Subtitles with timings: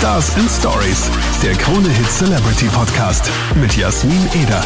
[0.00, 1.10] Stars and Stories,
[1.42, 4.64] der Krone Hit Celebrity Podcast mit Jasmin Eder.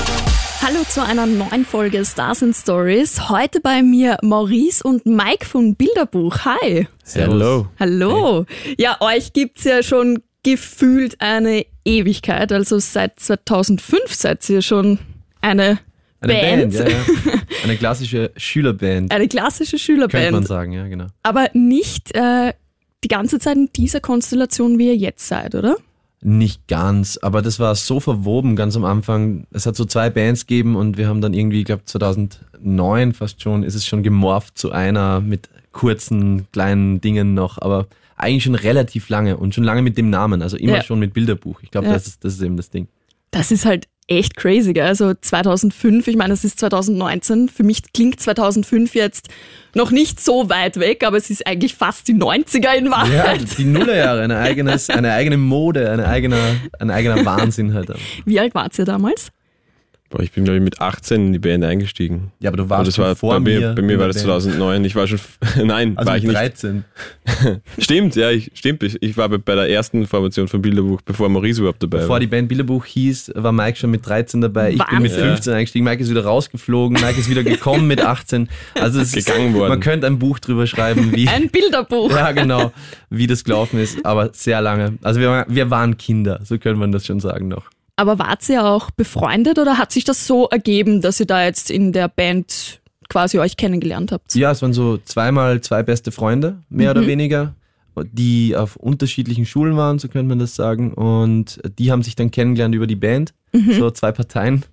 [0.62, 3.28] Hallo zu einer neuen Folge Stars and Stories.
[3.28, 6.44] Heute bei mir Maurice und Mike von Bilderbuch.
[6.44, 6.86] Hi.
[7.14, 7.66] Hello.
[7.80, 8.46] Hallo.
[8.78, 12.52] Ja, euch gibt's ja schon gefühlt eine Ewigkeit.
[12.52, 15.00] Also seit 2005 seid ihr schon
[15.40, 15.80] eine,
[16.20, 16.74] Eine Band.
[16.74, 17.04] Band, ja, ja.
[17.64, 19.10] Eine klassische Schülerband.
[19.10, 20.30] Eine klassische Könnte Schülerband.
[20.30, 21.06] man sagen, ja, genau.
[21.24, 22.52] Aber nicht äh,
[23.04, 25.76] die ganze Zeit in dieser Konstellation, wie ihr jetzt seid, oder?
[26.26, 29.46] Nicht ganz, aber das war so verwoben ganz am Anfang.
[29.52, 33.42] Es hat so zwei Bands gegeben und wir haben dann irgendwie, ich glaube 2009 fast
[33.42, 37.86] schon, ist es schon gemorpht zu einer mit kurzen, kleinen Dingen noch, aber
[38.16, 40.82] eigentlich schon relativ lange und schon lange mit dem Namen, also immer Ja.
[40.82, 41.60] schon mit Bilderbuch.
[41.62, 41.92] Ich glaube, Ja.
[41.92, 42.86] das, ist, das ist eben das Ding.
[43.34, 44.84] Das ist halt echt crazy, gell?
[44.86, 47.48] Also 2005, ich meine, es ist 2019.
[47.48, 49.28] Für mich klingt 2005 jetzt
[49.74, 53.58] noch nicht so weit weg, aber es ist eigentlich fast die 90er in Ja, Wahrheit.
[53.58, 56.38] die Nullerjahre, eine, eigenes, eine eigene Mode, eine eigener,
[56.78, 57.92] ein eigener Wahnsinn halt.
[58.24, 59.28] Wie alt wart ihr damals?
[60.16, 62.30] Boah, ich bin, glaube ich, mit 18 in die Band eingestiegen.
[62.38, 64.26] Ja, aber du warst das war schon vor bei mir, bei mir war das Band.
[64.26, 64.84] 2009.
[64.84, 65.18] Ich war schon,
[65.64, 66.62] nein, Also war ich mit nicht.
[66.62, 66.84] 13.
[67.78, 68.84] Stimmt, ja, ich, stimmt.
[68.84, 72.10] Ich, ich war bei, bei der ersten Formation von Bilderbuch, bevor Maurice überhaupt dabei Bevor
[72.10, 72.20] war.
[72.20, 74.70] die Band Bilderbuch hieß, war Mike schon mit 13 dabei.
[74.70, 75.28] Ich bin mit Wahnsinn.
[75.30, 75.84] 15 eingestiegen.
[75.84, 77.00] Mike ist wieder rausgeflogen.
[77.00, 78.48] Mike ist wieder gekommen mit 18.
[78.80, 79.70] Also es Gegangen ist, worden.
[79.70, 82.12] Man könnte ein Buch drüber schreiben, wie, Ein Bilderbuch.
[82.12, 82.72] ja genau,
[83.10, 84.06] wie das gelaufen ist.
[84.06, 84.94] Aber sehr lange.
[85.02, 87.64] Also wir, waren- wir waren Kinder, so könnte man das schon sagen noch.
[87.96, 91.70] Aber wart ihr auch befreundet oder hat sich das so ergeben, dass ihr da jetzt
[91.70, 94.34] in der Band quasi euch kennengelernt habt?
[94.34, 97.54] Ja, es waren so zweimal zwei beste Freunde, mehr oder weniger,
[97.96, 100.92] die auf unterschiedlichen Schulen waren, so könnte man das sagen.
[100.92, 104.64] Und die haben sich dann kennengelernt über die Band, so zwei Parteien.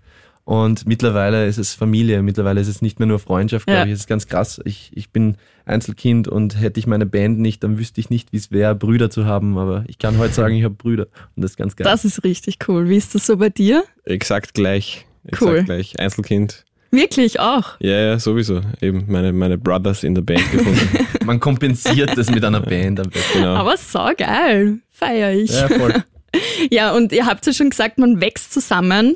[0.52, 3.86] Und mittlerweile ist es Familie, mittlerweile ist es nicht mehr nur Freundschaft, glaube Ja.
[3.86, 3.94] ich.
[3.94, 4.60] Es ist ganz krass.
[4.66, 8.38] Ich, ich bin Einzelkind und hätte ich meine Band nicht, dann wüsste ich nicht, wie
[8.38, 9.58] es wäre, Brüder zu haben.
[9.58, 11.08] Aber ich kann heute sagen, ich habe Brüder.
[11.38, 11.86] Und das ist ganz geil.
[11.86, 12.90] Das ist richtig cool.
[12.90, 13.86] Wie ist das so bei dir?
[14.04, 15.06] Exakt gleich.
[15.26, 15.64] Exakt Cool.
[15.64, 15.98] gleich.
[16.00, 16.66] Einzelkind.
[16.92, 17.76] Wirklich auch.
[17.80, 18.60] Ja, ja, sowieso.
[18.82, 20.90] Eben meine, meine Brothers in der Band gefunden.
[21.26, 23.40] Man kompensiert das mit einer Band am besten.
[23.40, 23.56] genau.
[23.56, 24.80] Aber so geil.
[24.90, 25.52] Feier ich.
[25.52, 25.94] Ja, voll.
[26.72, 29.16] Ja, und ihr habt ja schon gesagt, man wächst zusammen.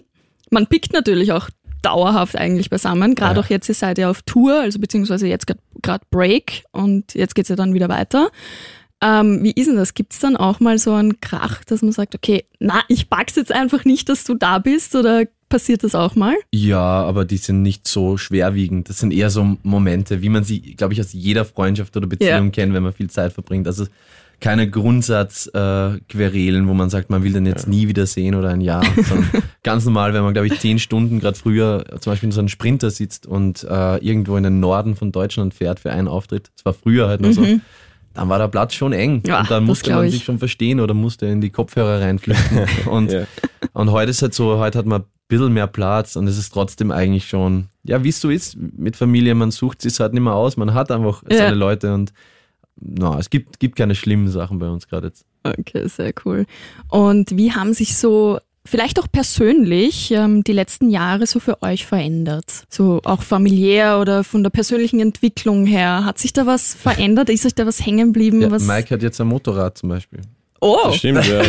[0.51, 1.50] Man pickt natürlich auch
[1.81, 3.16] dauerhaft eigentlich beisammen.
[3.16, 3.45] Gerade Ja.
[3.45, 5.45] auch jetzt, ihr seid ja auf Tour, also beziehungsweise jetzt
[5.81, 8.29] gerade Break und jetzt geht's ja dann wieder weiter.
[9.03, 9.94] Ähm, wie ist denn das?
[9.94, 13.51] Gibt's dann auch mal so einen Krach, dass man sagt, okay, na, ich pack's jetzt
[13.51, 16.34] einfach nicht, dass du da bist oder passiert das auch mal?
[16.51, 18.89] Ja, aber die sind nicht so schwerwiegend.
[18.89, 22.45] Das sind eher so Momente, wie man sie, glaube ich, aus jeder Freundschaft oder Beziehung
[22.45, 22.50] Ja.
[22.51, 23.67] kennt, wenn man viel Zeit verbringt.
[23.67, 23.85] Also
[24.40, 28.62] keine Grundsatzquerelen, äh, wo man sagt, man will den jetzt nie wieder sehen oder ein
[28.62, 28.84] Jahr,
[29.63, 32.50] ganz normal, wenn man, glaube ich, zehn Stunden gerade früher zum Beispiel in so einem
[32.50, 36.51] Sprinter sitzt und äh, irgendwo in den Norden von Deutschland fährt für einen Auftritt.
[36.56, 37.46] Das war früher halt nur so.
[38.13, 40.13] Dann war der Platz schon eng Ja, und dann musste man ich.
[40.13, 42.59] sich schon verstehen oder musste in die Kopfhörer reinflüchten.
[42.85, 43.23] und Ja.
[43.73, 46.53] und heute ist halt so, heute hat man ein bisschen mehr Platz und es ist
[46.53, 50.22] trotzdem eigentlich schon, ja, wie es so ist mit Familie, man sucht es halt nicht
[50.23, 51.38] mehr aus, man hat einfach Ja.
[51.40, 52.13] seine Leute und
[52.79, 55.25] na, es gibt, gibt keine schlimmen Sachen bei uns gerade jetzt.
[55.43, 56.45] Okay, sehr cool.
[56.89, 61.85] Und wie haben sich so, vielleicht auch persönlich, ähm, die letzten Jahre so für euch
[61.85, 62.45] verändert?
[62.69, 66.03] So auch familiär oder von der persönlichen Entwicklung her.
[66.03, 67.29] Hat sich da was verändert?
[67.29, 68.41] Ist euch da was hängen geblieben?
[68.41, 70.21] Ja, was Mike hat jetzt ein Motorrad zum Beispiel.
[70.61, 71.41] oh, Das stimmt, ja.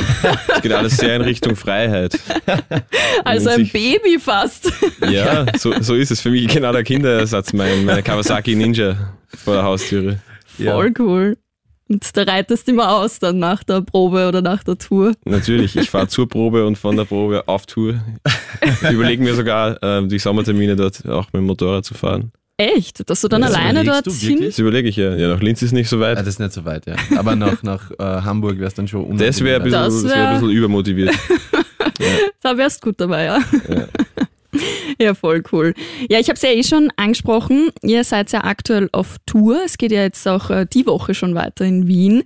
[0.55, 2.19] Es geht alles sehr in Richtung Freiheit.
[3.25, 4.71] also ein Baby fast.
[5.11, 9.55] Ja, so, so ist es für mich genau der Kinderersatz, mein, meine Kawasaki Ninja vor
[9.55, 10.19] der Haustüre.
[10.65, 11.37] Voll cool.
[11.89, 15.13] Und da reitest du immer aus dann nach der Probe oder nach der Tour.
[15.25, 17.95] Natürlich, ich fahre zur Probe und von der Probe auf Tour.
[18.91, 22.33] Überlegen mir sogar, ähm, die Sommertermine dort auch mit dem Motorrad zu fahren.
[22.57, 23.09] Echt?
[23.09, 24.41] Dass du dann Das alleine dort du hin?
[24.43, 25.15] Das überlege ich ja.
[25.15, 26.19] Ja, nach Linz ist nicht so Ja, weit.
[26.19, 26.97] das ist nicht so weit, ja.
[27.17, 30.05] Aber nach, nach äh, Hamburg wäre es dann schon Das wäre ein, bisschen- Das das
[30.05, 31.15] wär- wär ein bisschen übermotiviert.
[32.43, 33.39] Da wärst gut dabei, ja.
[33.69, 33.87] Ja,
[35.21, 35.75] voll cool.
[36.09, 37.71] Ja, ich habe es ja eh schon angesprochen.
[37.83, 39.61] Ihr seid ja aktuell auf Tour.
[39.65, 42.23] Es geht ja jetzt auch äh, die Woche schon weiter in Wien.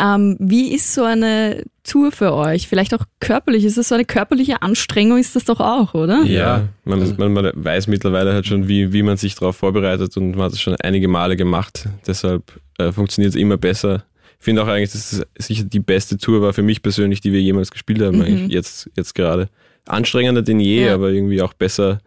[0.00, 2.68] Ähm, wie ist so eine Tour für euch?
[2.68, 3.64] Vielleicht auch körperlich.
[3.64, 5.18] Ist das so eine körperliche Anstrengung?
[5.18, 6.22] Ist das doch auch, oder?
[6.24, 10.32] Ja, man, man, man weiß mittlerweile halt schon, wie, wie man sich darauf vorbereitet und
[10.32, 11.88] man hat es schon einige Male gemacht.
[12.06, 14.04] Deshalb äh, funktioniert es immer besser.
[14.38, 17.32] Ich finde auch eigentlich, dass es sicher die beste Tour war für mich persönlich, die
[17.32, 19.50] wir jemals gespielt haben, eigentlich jetzt, jetzt gerade.
[19.86, 20.94] Anstrengender denn je, Ja.
[20.94, 21.98] aber irgendwie auch besser,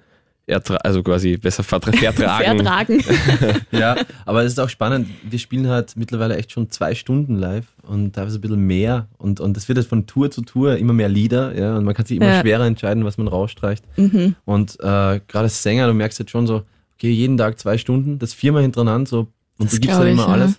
[0.84, 2.64] also quasi besser vertra vertragen.
[2.64, 3.04] Vertragen.
[3.72, 5.08] Ja, aber es ist auch spannend.
[5.30, 9.08] Wir spielen halt mittlerweile echt schon zwei Stunden live und teilweise ein bisschen mehr.
[9.18, 11.94] Und, und es wird halt von Tour zu Tour immer mehr Lieder, ja, und man
[11.94, 12.42] kann sich immer Ja.
[12.42, 13.84] schwerer entscheiden, was man rausstreicht.
[13.98, 14.36] Mhm.
[14.46, 16.64] Und äh, gerade als Sänger, du merkst jetzt schon so,
[16.98, 19.20] okay, jeden Tag zwei Stunden, das viermal hintereinander, so,
[19.58, 20.34] und Das du gibst halt ich, immer ja.
[20.34, 20.56] alles.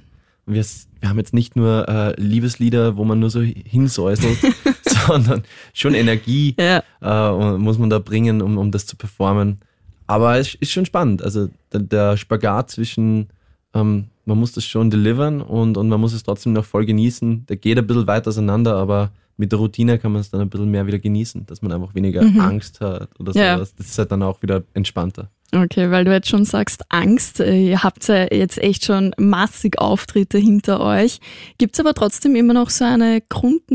[0.47, 0.65] wir,
[1.01, 4.39] wir haben jetzt nicht nur äh, Liebeslieder, wo man nur so hinsäuselt,
[5.09, 5.43] sondern
[5.73, 6.83] schon Energie Ja.
[7.03, 9.59] äh, muss man da bringen, um, um das zu performen.
[10.07, 11.23] Aber es ist schon spannend.
[11.23, 13.29] Also der, der Spagat zwischen,
[13.75, 17.47] ähm, man muss das schon delivern und, und man muss es trotzdem noch voll genießen.
[17.47, 20.51] Der geht ein bisschen weit auseinander, aber mit der Routine kann man es dann ein
[20.51, 23.57] bisschen mehr wieder genießen, dass man einfach weniger Angst hat oder Ja.
[23.57, 23.75] sowas.
[23.75, 25.31] Das ist halt dann auch wieder entspannter.
[25.55, 27.39] Okay, weil du jetzt schon sagst, Angst.
[27.39, 31.21] äh, Ihr habt ja jetzt echt schon massig Auftritte hinter euch.
[31.59, 33.23] Gibt's aber trotzdem immer noch so eine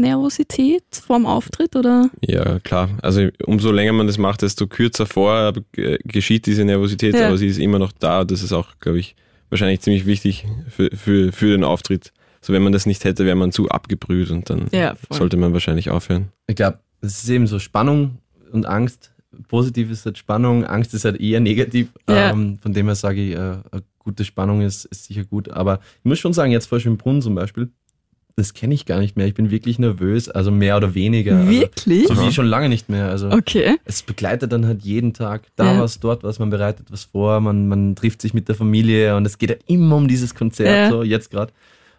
[0.03, 2.09] Grundnervosität vorm Auftritt oder?
[2.21, 2.89] Ja, klar.
[3.01, 7.27] Also umso länger man das macht, desto kürzer vorher äh, geschieht diese Nervosität, Ja.
[7.27, 8.23] aber sie ist immer noch da.
[8.25, 9.15] Das ist auch, glaube ich,
[9.49, 12.11] wahrscheinlich ziemlich wichtig für, für, für den Auftritt.
[12.41, 15.53] So, wenn man das nicht hätte, wäre man zu abgebrüht und dann Ja, sollte man
[15.53, 16.29] wahrscheinlich aufhören.
[16.47, 18.19] Ich glaube, es ist eben so Spannung
[18.51, 19.11] und Angst.
[19.47, 21.89] Positiv ist halt Spannung, Angst ist halt eher negativ.
[22.09, 22.31] Ja.
[22.31, 25.49] Ähm, von dem her sage ich, äh, eine gute Spannung ist, ist sicher gut.
[25.49, 27.69] Aber ich muss schon sagen, jetzt vor Schönbrunn zum Beispiel,
[28.35, 29.27] das kenne ich gar nicht mehr.
[29.27, 31.47] Ich bin wirklich nervös, also mehr oder weniger.
[31.49, 32.09] Wirklich?
[32.09, 33.09] Also, so wie schon lange nicht mehr.
[33.09, 33.75] Also Okay.
[33.85, 35.81] es begleitet dann halt jeden Tag da Ja.
[35.81, 39.25] was, dort was, man bereitet was vor, man, man trifft sich mit der Familie und
[39.25, 40.89] es geht halt immer um dieses Konzert, Ja.
[40.89, 41.51] so jetzt gerade.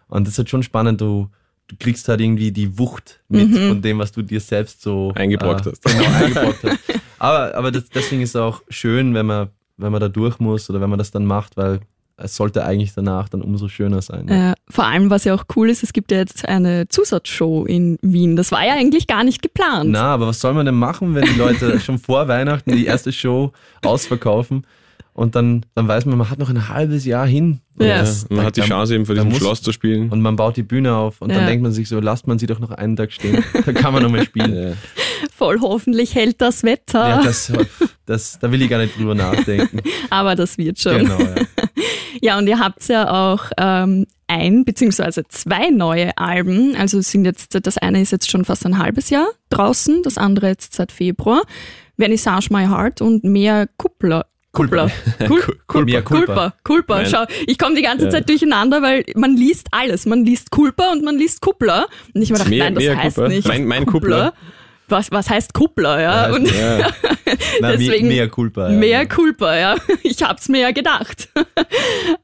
[0.09, 1.29] Und das ist halt schon spannend, du,
[1.71, 3.67] du kriegst halt irgendwie die Wucht mit Mhm.
[3.69, 5.83] von dem, was du dir selbst so Eingebrockt hast.
[5.85, 6.79] Genau, eingebrockt hast.
[7.17, 9.47] Aber, aber das, deswegen ist es auch schön, wenn man,
[9.77, 11.79] wenn man da durch muss oder wenn man das dann macht, weil
[12.17, 14.27] es sollte eigentlich danach dann umso schöner sein.
[14.27, 17.97] Äh, vor allem, was ja auch cool ist, es gibt ja jetzt eine Zusatzshow in
[18.01, 18.35] Wien.
[18.35, 19.89] Das war ja eigentlich gar nicht geplant.
[19.91, 23.11] Na, aber was soll man denn machen, wenn die Leute schon vor Weihnachten die erste
[23.13, 23.53] Show
[23.83, 24.67] ausverkaufen
[25.13, 27.59] und dann, dann weiß man, man hat noch ein halbes Jahr hin.
[27.77, 28.03] Und Ja.
[28.29, 30.09] man hat die Chance eben vor diesem muss- Schloss zu spielen.
[30.09, 31.37] Und man baut die Bühne auf und Ja.
[31.37, 33.43] dann denkt man sich so, lasst man sie doch noch einen Tag stehen.
[33.65, 34.55] Dann kann man nochmal spielen.
[34.55, 34.73] Ja.
[35.35, 37.07] Voll hoffentlich hält das Wetter.
[37.09, 37.51] Ja, das,
[38.05, 39.81] das, da will ich gar nicht drüber nachdenken.
[40.09, 40.99] aber das wird schon.
[40.99, 41.35] Genau, ja.
[42.23, 46.75] Ja, und ihr habt ja auch ähm, ein beziehungsweise zwei neue Alben.
[46.75, 50.49] Also sind jetzt, das eine ist jetzt schon fast ein halbes Jahr draußen, das andere
[50.49, 51.41] jetzt seit Februar.
[51.97, 54.27] Vernissage My Heart und mehr Kuppler.
[54.53, 54.89] Kulpa.
[55.67, 56.01] Kulpa.
[56.01, 56.53] Kulpa.
[56.63, 57.05] Kulpa.
[57.05, 58.09] Schau, ich komme die ganze.
[58.09, 60.05] Zeit durcheinander, weil man liest alles.
[60.05, 61.87] Man liest Kulpa und man liest Kuppler.
[62.13, 63.47] Und ich mir dachte, Mehr- nein, das heißt nicht.
[63.47, 64.33] Mein- mein Kuppler.
[64.89, 66.33] Was, was heißt Kuppler, ja?
[66.33, 66.49] Und
[67.61, 68.69] Deswegen mehr culpa.
[68.69, 68.77] Ja.
[68.77, 69.75] Mehr Culpa, ja.
[70.03, 71.29] Ich hab's mir ja gedacht.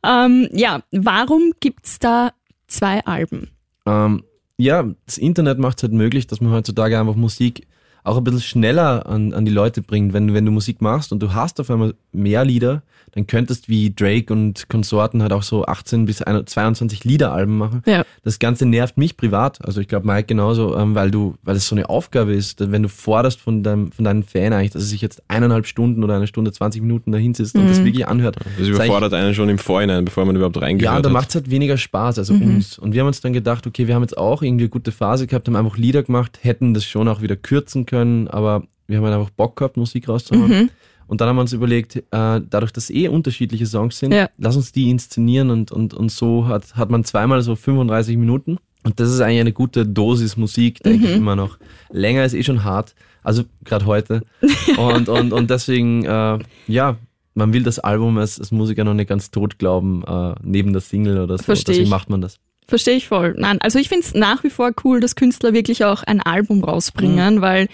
[0.05, 2.33] ähm, ja, warum gibt's da
[2.67, 3.51] zwei Alben?
[3.85, 4.23] Ähm,
[4.57, 7.67] ja, das Internet macht es halt möglich, dass man heutzutage einfach Musik
[8.07, 10.13] auch ein bisschen schneller an, an die Leute bringt.
[10.13, 13.93] Wenn, wenn du Musik machst und du hast auf einmal mehr Lieder, dann könntest wie
[13.93, 17.81] Drake und Konsorten halt auch so 18 bis 21 22 Liederalben machen.
[17.85, 18.03] Ja.
[18.23, 21.67] Das Ganze nervt mich privat, also ich glaube Mike genauso, ähm, weil du, weil es
[21.67, 24.87] so eine Aufgabe ist, wenn du forderst von deinem, von deinem Fan eigentlich, dass er
[24.87, 28.37] sich jetzt eineinhalb Stunden oder eine Stunde 20 Minuten dahin sitzt und das wirklich anhört.
[28.57, 31.35] Das überfordert einen schon im Vorhinein, bevor man überhaupt reingehört Ja, und da macht es
[31.35, 32.77] halt weniger Spaß, also uns.
[32.77, 35.27] Und wir haben uns dann gedacht, okay, wir haben jetzt auch irgendwie eine gute Phase
[35.27, 37.96] gehabt, haben einfach Lieder gemacht, hätten das schon auch wieder kürzen können,
[38.29, 40.49] aber wir haben halt einfach Bock gehabt, Musik rauszuhauen.
[40.49, 40.69] Mhm.
[41.07, 44.29] Und dann haben wir uns überlegt, äh, dadurch, dass eh unterschiedliche Songs sind, Ja.
[44.37, 48.57] lass uns die inszenieren und, und, und so hat, hat man zweimal so 35 Minuten.
[48.83, 51.57] Und das ist eigentlich eine gute Dosis Musik, denke ich immer noch.
[51.91, 54.21] Länger ist eh schon hart, also gerade heute.
[54.77, 56.97] Und, und, und deswegen, äh, ja,
[57.33, 60.81] man will das Album als, als Musiker noch nicht ganz tot glauben, äh, neben der
[60.81, 61.43] Single oder so.
[61.43, 61.89] Versteh deswegen ich.
[61.89, 62.39] macht man das.
[62.67, 63.33] Verstehe ich voll.
[63.37, 67.35] Nein, also ich find's nach wie vor cool, dass Künstler wirklich auch ein Album rausbringen,
[67.35, 67.41] Mhm.
[67.41, 67.67] weil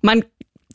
[0.00, 0.24] man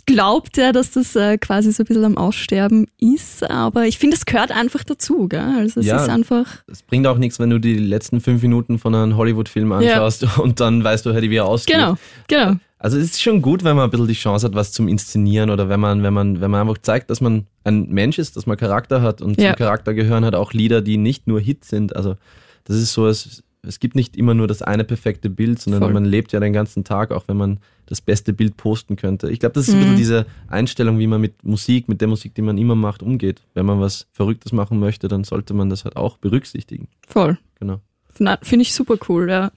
[0.06, 4.18] glaubt ja, dass das äh, quasi so ein bisschen am Aussterben ist, aber ich finde,
[4.18, 5.40] es gehört einfach dazu, gell?
[5.58, 6.04] Also es Ja.
[6.04, 9.72] ist einfach, Es bringt auch nichts, wenn du die letzten fünf Minuten von einem Hollywood-Film
[9.72, 11.76] anschaust und dann weißt du halt, wie er ausgeht.
[11.78, 11.96] genau,
[12.28, 12.56] genau.
[12.80, 15.50] Also es ist schon gut, wenn man ein bisschen die Chance hat, was zum Inszenieren
[15.50, 18.46] oder wenn man, wenn man, wenn man einfach zeigt, dass man ein Mensch ist, dass
[18.46, 19.52] man Charakter hat und Ja.
[19.52, 21.96] zum Charakter gehören halt auch Lieder, die nicht nur Hits sind.
[21.96, 22.18] Also
[22.66, 25.94] das ist so, es, es gibt nicht immer nur das eine perfekte Bild, sondern Voll.
[25.94, 29.30] man lebt ja den ganzen Tag, auch wenn man das beste Bild posten könnte.
[29.30, 29.82] Ich glaube, das ist ein Mhm.
[29.84, 33.42] bisschen diese Einstellung, wie man mit Musik, mit der Musik, die man immer macht, umgeht.
[33.54, 36.88] Wenn man was Verrücktes machen möchte, dann sollte man das halt auch berücksichtigen.
[37.08, 37.38] Voll.
[37.60, 37.80] Genau.
[38.18, 39.52] Finde ich super cool, ja.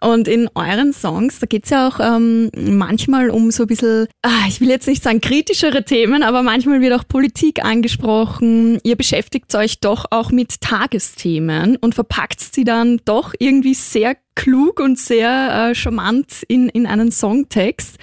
[0.00, 4.46] Und in euren Songs, da geht's ja auch ähm, manchmal um so ein bisschen, ah,
[4.48, 8.78] ich will jetzt nicht sagen kritischere Themen, aber manchmal wird auch Politik angesprochen.
[8.82, 14.80] Ihr beschäftigt euch doch auch mit Tagesthemen und verpackt sie dann doch irgendwie sehr klug
[14.80, 17.98] und sehr äh, charmant in, in einen Songtext.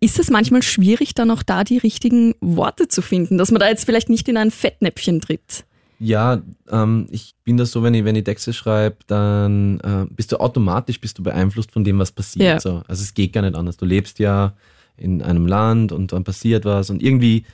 [0.00, 3.68] Ist es manchmal schwierig, dann auch da die richtigen Worte zu finden, dass man da
[3.68, 5.64] jetzt vielleicht nicht in ein Fettnäpfchen tritt?
[6.02, 10.32] Ja, ähm, ich bin da so, wenn ich, wenn ich Texte schreibe, dann äh, bist
[10.32, 12.44] du automatisch bist du beeinflusst von dem, was passiert.
[12.46, 12.60] Ja.
[12.60, 12.82] So.
[12.88, 13.76] Also es geht gar nicht anders.
[13.76, 14.54] Du lebst ja
[14.96, 17.44] in einem Land und dann passiert was und irgendwie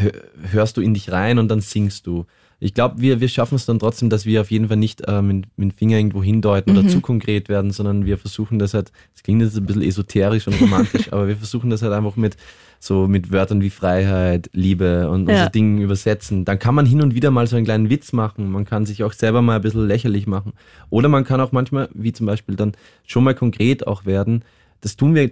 [0.00, 0.12] hö-
[0.52, 2.24] hörst du in dich rein und dann singst du.
[2.60, 5.22] Ich glaube, wir, wir schaffen es dann trotzdem, dass wir auf jeden Fall nicht äh,
[5.22, 8.90] mit, mit dem Finger irgendwo hindeuten oder zu konkret werden, sondern wir versuchen das halt,
[9.14, 12.36] das klingt jetzt ein bisschen esoterisch und romantisch, aber wir versuchen das halt einfach mit
[12.80, 15.44] so mit Wörtern wie Freiheit, Liebe und, und Ja.
[15.44, 16.44] so Dingen übersetzen.
[16.44, 18.50] Dann kann man hin und wieder mal so einen kleinen Witz machen.
[18.50, 20.52] Man kann sich auch selber mal ein bisschen lächerlich machen.
[20.88, 22.72] Oder man kann auch manchmal, wie zum Beispiel dann
[23.04, 24.44] schon mal konkret auch werden.
[24.80, 25.28] Das tun wir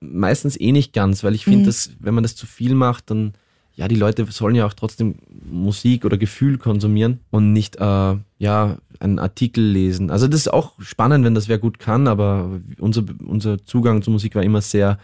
[0.00, 3.32] meistens eh nicht ganz, weil ich finde, dass wenn man das zu viel macht, dann
[3.80, 5.14] ja, die Leute sollen ja auch trotzdem
[5.50, 10.10] Musik oder Gefühl konsumieren und nicht äh, ja einen Artikel lesen.
[10.10, 14.12] Also das ist auch spannend, wenn das wer gut kann, aber unser, unser Zugang zur
[14.12, 14.98] Musik war immer sehr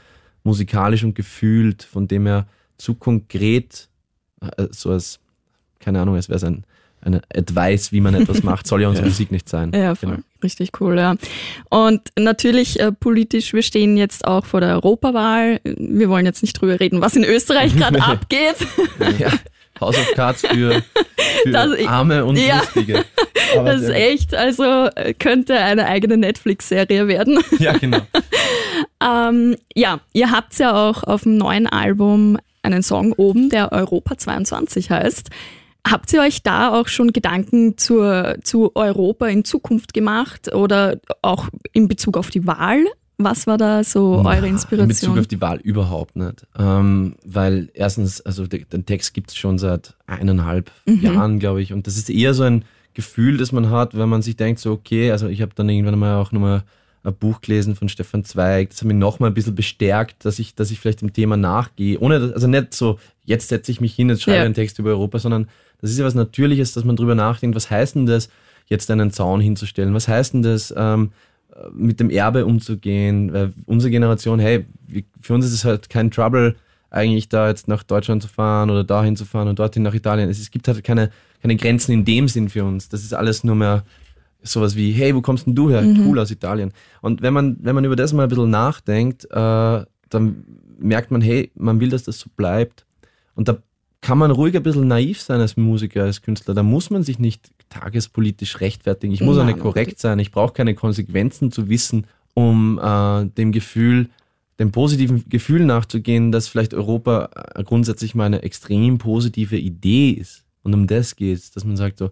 [0.44, 3.88] musikalisch und gefühlt, von dem her zu konkret,
[4.42, 5.20] äh, so als,
[5.78, 6.64] keine Ahnung, als wäre es ein,
[7.06, 9.72] eine Advice, wie man etwas macht, soll ja unsere Musik nicht sein.
[9.74, 10.10] Ja, voll.
[10.10, 10.22] Genau.
[10.42, 11.14] Richtig cool, ja.
[11.70, 15.60] Und natürlich äh, politisch, wir stehen jetzt auch vor der Europawahl.
[15.64, 18.56] Wir wollen jetzt nicht drüber reden, was in Österreich gerade abgeht.
[19.18, 19.30] Ja,
[19.80, 20.82] House of Cards für,
[21.42, 22.58] für Das- Arme und ja.
[22.60, 23.04] Lustige.
[23.56, 27.38] Aber Das ist echt, also äh, könnte eine eigene Netflix-Serie werden.
[27.58, 28.00] Ja, genau.
[29.02, 34.16] Ähm, ja, ihr habt ja auch auf dem neuen Album einen Song oben, der Europa
[34.18, 35.30] 22 heißt.
[35.88, 41.48] Habt ihr euch da auch schon Gedanken zur, zu Europa in Zukunft gemacht oder auch
[41.72, 42.84] in Bezug auf die Wahl?
[43.18, 45.18] Was war da so eure In Bezug Inspiration?
[45.20, 46.46] auf die Wahl überhaupt nicht.
[46.58, 51.00] Ähm, weil erstens, also de- den Text gibt es schon seit eineinhalb Mhm.
[51.00, 51.72] Jahren, glaube ich.
[51.72, 54.72] Und das ist eher so ein Gefühl, das man hat, wenn man sich denkt, so,
[54.72, 56.64] okay, also ich habe dann irgendwann mal auch nochmal
[57.06, 58.70] ein Buch gelesen von Stefan Zweig.
[58.70, 61.98] Das hat mich nochmal ein bisschen bestärkt, dass ich, dass ich vielleicht dem Thema nachgehe.
[62.00, 64.44] Ohne, also nicht so, jetzt setze ich mich hin, jetzt schreibe Ja.
[64.44, 65.48] einen Text über Europa, sondern
[65.80, 68.28] das ist ja was Natürliches, dass man drüber nachdenkt, was heißt denn das,
[68.66, 69.94] jetzt einen Zaun hinzustellen?
[69.94, 71.12] Was heißt denn das, ähm,
[71.72, 73.32] mit dem Erbe umzugehen.
[73.32, 74.66] Weil unsere Generation, hey,
[75.20, 76.56] für uns ist es halt kein Trouble,
[76.90, 80.30] eigentlich da jetzt nach Deutschland zu fahren oder dahin zu fahren und dorthin nach Italien.
[80.30, 81.10] Es, es gibt halt keine,
[81.42, 82.88] keine Grenzen in dem Sinn für uns.
[82.88, 83.84] Das ist alles nur mehr
[84.42, 85.82] sowas wie, hey, wo kommst denn du her?
[85.84, 86.72] Cool aus Italien.
[87.02, 90.44] Und wenn man, wenn man über das mal ein bisschen nachdenkt, äh, dann
[90.78, 92.86] merkt man, hey, man will, dass das so bleibt.
[93.34, 93.58] Und da
[94.00, 96.54] kann man ruhig ein bisschen naiv sein als Musiker, als Künstler.
[96.54, 99.12] Da muss man sich nicht tagespolitisch rechtfertigen.
[99.12, 100.18] Ich muss auch Nein, nicht korrekt sein.
[100.18, 104.08] Ich brauche keine Konsequenzen zu wissen, um äh, dem Gefühl,
[104.58, 110.44] dem positiven Gefühl nachzugehen, dass vielleicht Europa äh, grundsätzlich mal eine extrem positive Idee ist.
[110.62, 112.10] Und um das geht es, dass man sagt so,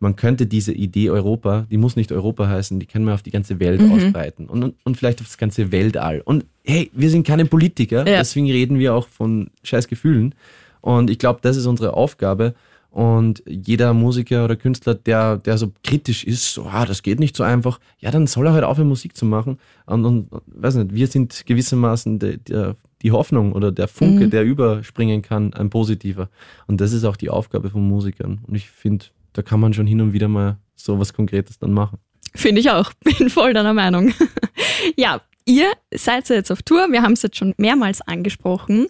[0.00, 3.30] man könnte diese Idee Europa, die muss nicht Europa heißen, die können wir auf die
[3.30, 6.22] ganze Welt ausbreiten und, und, vielleicht auf das ganze Weltall.
[6.24, 8.18] Und hey, wir sind keine Politiker, Ja.
[8.18, 10.34] deswegen reden wir auch von scheiß Gefühlen.
[10.80, 12.54] Und ich glaube, das ist unsere Aufgabe.
[12.90, 17.36] Und jeder Musiker oder Künstler, der, der so kritisch ist, so, ah, das geht nicht
[17.36, 19.58] so einfach, ja, dann soll er halt aufhören, Musik zu machen.
[19.86, 24.44] Und, und weiß nicht, wir sind gewissermaßen der, der, die Hoffnung oder der Funke, der
[24.44, 26.30] überspringen kann, ein positiver.
[26.66, 28.40] Und das ist auch die Aufgabe von Musikern.
[28.46, 31.72] Und ich finde, da kann man schon hin und wieder mal so was Konkretes dann
[31.72, 31.98] machen.
[32.34, 32.92] Finde ich auch.
[33.04, 34.12] Bin voll deiner Meinung.
[34.96, 36.88] ja, ihr seid ja jetzt auf Tour.
[36.90, 38.86] Wir haben es jetzt schon mehrmals angesprochen.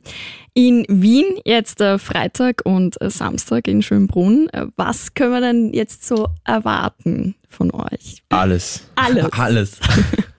[0.55, 4.49] In Wien jetzt äh, Freitag und äh, Samstag in Schönbrunn.
[4.53, 8.23] Äh, was können wir denn jetzt so erwarten von euch?
[8.29, 8.89] Alles.
[8.97, 9.33] Alles.
[9.33, 9.81] Alles.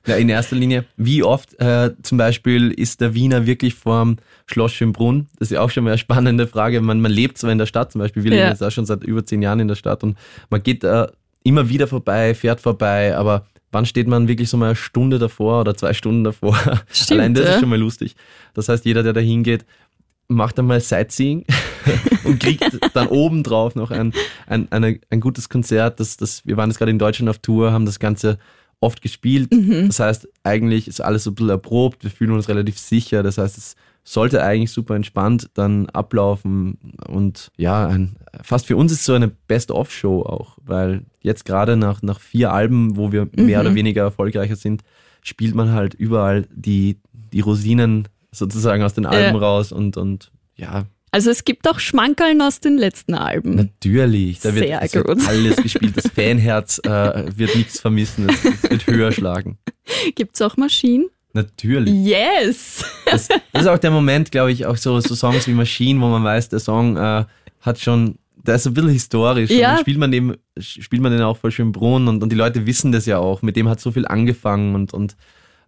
[0.08, 4.74] Ja, in erster Linie, wie oft äh, zum Beispiel ist der Wiener wirklich vorm Schloss
[4.74, 5.28] Schönbrunn?
[5.38, 6.82] Das ist ja auch schon mal eine spannende Frage.
[6.82, 8.50] Man, man lebt zwar in der Stadt zum Beispiel, wir leben Ja.
[8.50, 10.18] jetzt auch schon seit über zehn Jahren in der Stadt und
[10.50, 11.08] man geht äh,
[11.44, 15.62] immer wieder vorbei, fährt vorbei, aber wann steht man wirklich so mal eine Stunde davor
[15.62, 16.58] oder zwei Stunden davor?
[16.92, 17.54] Stimmt, Allein das ja.
[17.54, 18.16] ist schon mal lustig.
[18.54, 19.66] Das heißt, jeder, der da hingeht,
[20.28, 21.46] macht einmal Sightseeing
[22.24, 24.14] und kriegt dann obendrauf noch ein,
[24.48, 26.00] ein, eine, ein gutes Konzert.
[26.00, 28.38] Das, das, wir waren jetzt gerade in Deutschland auf Tour, haben das Ganze
[28.80, 29.50] oft gespielt.
[29.88, 33.24] Das heißt, eigentlich ist alles so ein bisschen erprobt, wir fühlen uns relativ sicher.
[33.24, 36.78] Das heißt, es sollte eigentlich super entspannt dann ablaufen.
[37.08, 41.76] Und ja, ein, fast für uns ist es so eine Best-of-Show auch, weil jetzt gerade
[41.78, 44.84] nach, nach vier Alben, wo wir mehr oder weniger erfolgreicher sind,
[45.22, 50.86] spielt man halt überall die, die Rosinen sozusagen aus den Alben raus und, und ja,
[51.12, 53.56] Also es gibt auch Schmankerln aus den letzten Alben.
[53.56, 54.40] natürlich.
[54.42, 55.98] Da wird, wird alles gespielt.
[55.98, 58.30] Das Fanherz äh, wird nichts vermissen.
[58.30, 59.58] Es, es wird höher schlagen.
[60.16, 61.10] Gibt es auch Maschinen?
[61.34, 61.94] Natürlich.
[61.94, 62.84] Yes!
[63.06, 66.08] Das, das ist auch der Moment, glaube ich, auch so, so Songs wie Machine, wo
[66.08, 67.26] man weiß, der Song äh,
[67.62, 69.52] hat schon, der ist ein bisschen historisch.
[69.52, 69.74] Ja.
[69.74, 72.66] Und spielt man, dem, spielt man den auch voll schön Brunnen und, und die Leute
[72.66, 73.42] wissen das ja auch.
[73.42, 75.16] Mit dem hat so viel angefangen und, und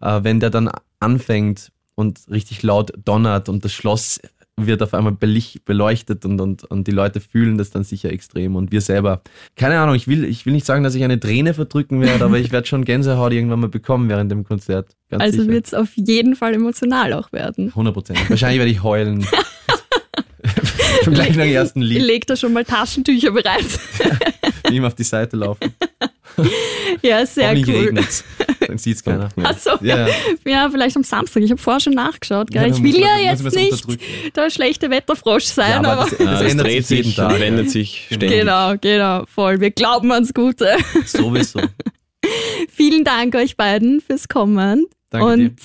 [0.01, 0.69] äh, wenn der dann
[1.00, 4.19] anfängt und richtig laut donnert und das Schloss
[4.58, 8.72] wird auf einmal beleuchtet und, und, und die Leute fühlen das dann sicher extrem und
[8.72, 9.22] wir selber.
[9.55, 12.38] Keine Ahnung, ich will, ich will nicht sagen, dass ich eine Träne verdrücken werde, aber
[12.38, 14.96] ich werde schon Gänsehaut irgendwann mal bekommen während dem Konzert.
[15.10, 17.70] Ganz Also wird es auf jeden Fall emotional auch werden.
[17.70, 18.29] 100 Prozent.
[18.29, 19.25] Wahrscheinlich werde ich heulen.
[21.03, 22.01] Schon gleich nach dem ersten Lied.
[22.01, 23.65] Legt er schon mal Taschentücher bereit.
[24.72, 25.74] Ihm auf die Seite laufen.
[27.01, 27.86] ja, sehr cool.
[27.86, 28.24] regnet's.
[28.71, 29.27] Dann sieht's keiner.
[29.43, 30.13] Ach so, Ja, ja.
[30.45, 31.43] ja, vielleicht am Samstag.
[31.43, 32.49] Ich habe vorher schon nachgeschaut.
[32.49, 32.61] Gell?
[32.69, 33.99] Ja, ich will ja jetzt es nicht
[34.35, 37.37] der schlechte Wetterfrosch sein, Ja, aber aber, das- Ja, es ändert dreht sich jeden Tag.
[37.39, 38.29] wendet sich ständig.
[38.29, 39.59] genau, genau, voll.
[39.59, 40.77] Wir glauben ans Gute.
[41.05, 41.59] Sowieso.
[42.69, 44.85] Vielen Dank euch beiden fürs Kommen.
[45.09, 45.55] Danke Und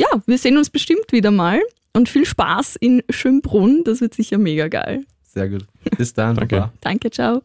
[0.00, 1.60] ja, wir sehen uns bestimmt wieder mal.
[1.92, 3.82] Und viel Spaß in Schönbrunn.
[3.84, 5.04] Das wird sicher mega geil.
[5.22, 5.66] Sehr gut.
[5.96, 6.36] Bis dann.
[6.36, 6.56] Danke.
[6.56, 6.72] Baba.
[6.80, 7.42] Danke, ciao.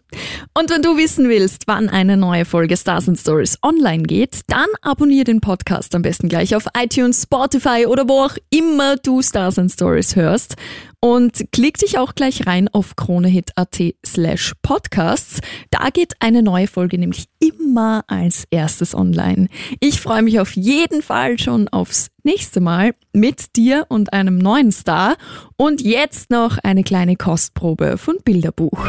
[0.53, 4.67] Und wenn du wissen willst, wann eine neue Folge Stars and Stories online geht, dann
[4.81, 9.59] abonniere den Podcast am besten gleich auf iTunes, Spotify oder wo auch immer du Stars
[9.59, 10.55] and Stories hörst.
[11.01, 15.39] Und klick dich auch gleich rein auf kronehit.at slash podcasts.
[15.71, 19.47] Da geht eine neue Folge nämlich immer als erstes online.
[19.79, 24.73] Ich freue mich auf jeden Fall schon aufs nächste Mal mit dir und einem neuen
[24.73, 25.15] Star.
[25.55, 28.85] Und jetzt noch eine kleine Kostprobe von Bilderbuch.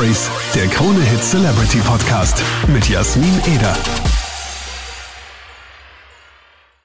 [0.00, 4.09] Stories, der Krone Hit Celebrity Podcast mit Jasmin Eder.